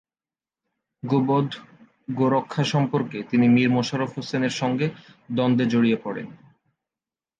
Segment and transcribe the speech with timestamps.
[1.03, 4.87] গোবধ-গোরক্ষা সম্পর্কে তিনি মীর মশাররফ হোসেন এর সঙ্গে
[5.29, 6.27] দ্বন্দ্বে জড়িয়ে পড়েন।